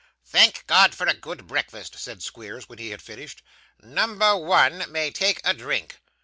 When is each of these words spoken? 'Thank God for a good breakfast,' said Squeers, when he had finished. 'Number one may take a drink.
'Thank 0.25 0.65
God 0.65 0.95
for 0.95 1.05
a 1.05 1.13
good 1.13 1.45
breakfast,' 1.45 1.99
said 1.99 2.23
Squeers, 2.23 2.67
when 2.67 2.79
he 2.79 2.89
had 2.89 3.03
finished. 3.03 3.43
'Number 3.83 4.35
one 4.35 4.91
may 4.91 5.11
take 5.11 5.39
a 5.43 5.53
drink. 5.53 5.99